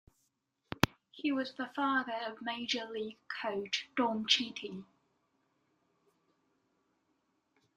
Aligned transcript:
He 1.11 1.31
was 1.31 1.53
the 1.53 1.69
father 1.75 2.17
of 2.25 2.41
major 2.41 2.87
league 2.91 3.19
coach 3.39 3.87
Dom 3.95 4.25
Chiti. 4.25 4.83